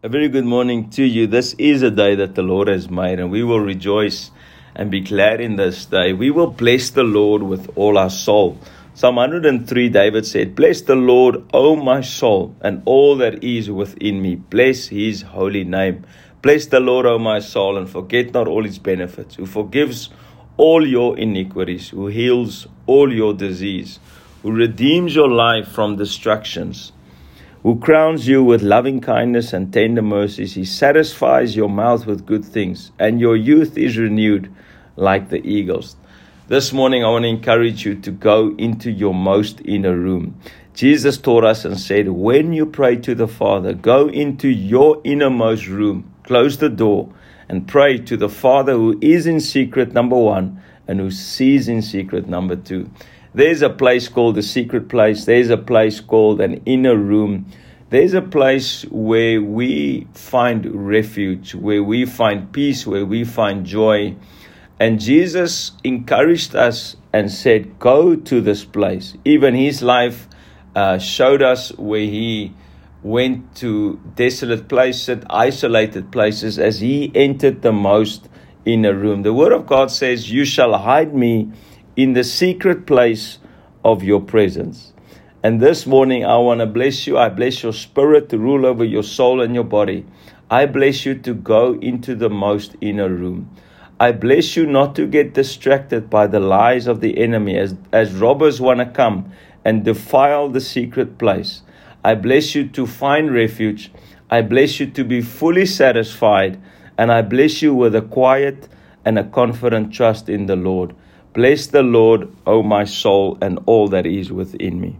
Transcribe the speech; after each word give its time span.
A 0.00 0.08
very 0.08 0.28
good 0.28 0.44
morning 0.44 0.90
to 0.90 1.02
you. 1.02 1.26
This 1.26 1.54
is 1.58 1.82
a 1.82 1.90
day 1.90 2.14
that 2.14 2.36
the 2.36 2.42
Lord 2.42 2.68
has 2.68 2.88
made, 2.88 3.18
and 3.18 3.32
we 3.32 3.42
will 3.42 3.58
rejoice 3.58 4.30
and 4.76 4.92
be 4.92 5.00
glad 5.00 5.40
in 5.40 5.56
this 5.56 5.86
day. 5.86 6.12
We 6.12 6.30
will 6.30 6.46
bless 6.46 6.90
the 6.90 7.02
Lord 7.02 7.42
with 7.42 7.68
all 7.74 7.98
our 7.98 8.08
soul. 8.08 8.60
Psalm 8.94 9.16
103, 9.16 9.88
David 9.88 10.24
said, 10.24 10.54
Bless 10.54 10.82
the 10.82 10.94
Lord, 10.94 11.42
O 11.52 11.74
my 11.74 12.00
soul, 12.00 12.54
and 12.60 12.80
all 12.84 13.16
that 13.16 13.42
is 13.42 13.72
within 13.72 14.22
me. 14.22 14.36
Bless 14.36 14.86
his 14.86 15.22
holy 15.22 15.64
name. 15.64 16.06
Bless 16.42 16.66
the 16.66 16.78
Lord, 16.78 17.04
O 17.04 17.18
my 17.18 17.40
soul, 17.40 17.76
and 17.76 17.90
forget 17.90 18.32
not 18.32 18.46
all 18.46 18.62
his 18.62 18.78
benefits, 18.78 19.34
who 19.34 19.46
forgives 19.46 20.10
all 20.58 20.86
your 20.86 21.18
iniquities, 21.18 21.88
who 21.88 22.06
heals 22.06 22.68
all 22.86 23.12
your 23.12 23.34
disease, 23.34 23.98
who 24.44 24.52
redeems 24.52 25.16
your 25.16 25.28
life 25.28 25.66
from 25.66 25.96
destructions 25.96 26.92
who 27.62 27.78
crowns 27.78 28.28
you 28.28 28.42
with 28.42 28.62
loving 28.62 29.00
kindness 29.00 29.52
and 29.52 29.72
tender 29.72 30.02
mercies. 30.02 30.54
He 30.54 30.64
satisfies 30.64 31.56
your 31.56 31.68
mouth 31.68 32.06
with 32.06 32.26
good 32.26 32.44
things, 32.44 32.92
and 32.98 33.20
your 33.20 33.36
youth 33.36 33.76
is 33.76 33.98
renewed 33.98 34.52
like 34.96 35.28
the 35.28 35.44
eagles. 35.46 35.96
This 36.46 36.72
morning, 36.72 37.04
I 37.04 37.10
want 37.10 37.24
to 37.24 37.28
encourage 37.28 37.84
you 37.84 37.94
to 37.96 38.10
go 38.10 38.54
into 38.56 38.90
your 38.90 39.12
most 39.12 39.60
inner 39.64 39.96
room. 39.96 40.40
Jesus 40.72 41.18
taught 41.18 41.44
us 41.44 41.64
and 41.64 41.78
said, 41.78 42.08
When 42.08 42.52
you 42.52 42.64
pray 42.64 42.96
to 42.96 43.14
the 43.14 43.28
Father, 43.28 43.74
go 43.74 44.08
into 44.08 44.48
your 44.48 45.00
innermost 45.04 45.66
room, 45.66 46.14
close 46.22 46.58
the 46.58 46.68
door, 46.68 47.12
and 47.48 47.66
pray 47.66 47.98
to 47.98 48.16
the 48.16 48.28
Father 48.28 48.72
who 48.74 48.98
is 49.02 49.26
in 49.26 49.40
secret, 49.40 49.92
number 49.92 50.16
one, 50.16 50.62
and 50.86 51.00
who 51.00 51.10
sees 51.10 51.68
in 51.68 51.82
secret, 51.82 52.28
number 52.28 52.56
two. 52.56 52.88
There's 53.34 53.62
a 53.62 53.70
place 53.70 54.08
called 54.08 54.36
the 54.36 54.42
secret 54.42 54.88
place. 54.88 55.24
There's 55.24 55.50
a 55.50 55.56
place 55.58 56.00
called 56.00 56.40
an 56.40 56.62
inner 56.64 56.96
room. 56.96 57.46
There's 57.90 58.14
a 58.14 58.22
place 58.22 58.84
where 58.90 59.40
we 59.40 60.06
find 60.14 60.66
refuge, 60.74 61.54
where 61.54 61.82
we 61.82 62.04
find 62.04 62.52
peace, 62.52 62.86
where 62.86 63.04
we 63.04 63.24
find 63.24 63.64
joy. 63.64 64.16
And 64.80 65.00
Jesus 65.00 65.72
encouraged 65.84 66.54
us 66.54 66.96
and 67.12 67.30
said, 67.30 67.78
Go 67.78 68.14
to 68.14 68.40
this 68.40 68.64
place. 68.64 69.14
Even 69.24 69.54
his 69.54 69.82
life 69.82 70.28
uh, 70.74 70.98
showed 70.98 71.42
us 71.42 71.70
where 71.78 72.00
he 72.00 72.54
went 73.02 73.56
to 73.56 74.00
desolate 74.14 74.68
places, 74.68 75.24
isolated 75.30 76.12
places, 76.12 76.58
as 76.58 76.80
he 76.80 77.10
entered 77.14 77.62
the 77.62 77.72
most 77.72 78.28
inner 78.64 78.94
room. 78.94 79.22
The 79.22 79.32
Word 79.32 79.52
of 79.52 79.66
God 79.66 79.90
says, 79.90 80.30
You 80.30 80.44
shall 80.44 80.76
hide 80.76 81.14
me 81.14 81.52
in 81.98 82.12
the 82.12 82.22
secret 82.22 82.86
place 82.86 83.40
of 83.84 84.04
your 84.04 84.20
presence. 84.20 84.92
And 85.42 85.60
this 85.60 85.84
morning, 85.84 86.24
I 86.24 86.36
want 86.36 86.60
to 86.60 86.66
bless 86.66 87.08
you. 87.08 87.18
I 87.18 87.28
bless 87.28 87.64
your 87.64 87.72
spirit 87.72 88.28
to 88.28 88.38
rule 88.38 88.64
over 88.64 88.84
your 88.84 89.02
soul 89.02 89.40
and 89.40 89.52
your 89.52 89.64
body. 89.64 90.06
I 90.48 90.66
bless 90.66 91.04
you 91.04 91.16
to 91.16 91.34
go 91.34 91.74
into 91.80 92.14
the 92.14 92.30
most 92.30 92.76
inner 92.80 93.08
room. 93.08 93.50
I 93.98 94.12
bless 94.12 94.56
you 94.56 94.64
not 94.64 94.94
to 94.94 95.08
get 95.08 95.34
distracted 95.34 96.08
by 96.08 96.28
the 96.28 96.38
lies 96.38 96.86
of 96.86 97.00
the 97.00 97.18
enemy 97.18 97.58
as, 97.58 97.74
as 97.92 98.14
robbers 98.14 98.60
want 98.60 98.78
to 98.78 98.86
come 98.86 99.32
and 99.64 99.84
defile 99.84 100.48
the 100.48 100.60
secret 100.60 101.18
place. 101.18 101.62
I 102.04 102.14
bless 102.14 102.54
you 102.54 102.68
to 102.68 102.86
find 102.86 103.34
refuge. 103.34 103.90
I 104.30 104.42
bless 104.42 104.78
you 104.78 104.86
to 104.86 105.02
be 105.02 105.20
fully 105.20 105.66
satisfied. 105.66 106.62
And 106.96 107.10
I 107.10 107.22
bless 107.22 107.60
you 107.60 107.74
with 107.74 107.96
a 107.96 108.02
quiet 108.02 108.68
and 109.04 109.18
a 109.18 109.24
confident 109.24 109.92
trust 109.92 110.28
in 110.28 110.46
the 110.46 110.54
Lord. 110.54 110.94
Bless 111.38 111.68
the 111.68 111.84
Lord, 111.84 112.28
O 112.48 112.64
my 112.64 112.82
soul, 112.82 113.38
and 113.40 113.60
all 113.64 113.86
that 113.90 114.06
is 114.06 114.32
within 114.32 114.80
me. 114.80 114.96